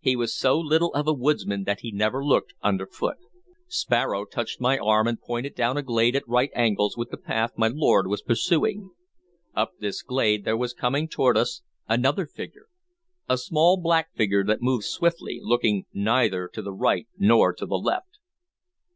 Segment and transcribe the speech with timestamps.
[0.00, 3.18] He was so little of a woodsman that he never looked underfoot.
[3.68, 7.52] Sparrow touched my arm and pointed down a glade at right angles with the path
[7.56, 8.90] my lord was pursuing.
[9.54, 12.66] Up this glade there was coming toward us another figure,
[13.28, 17.78] a small black figure that moved swiftly, looking neither to the right nor to the
[17.78, 18.18] left.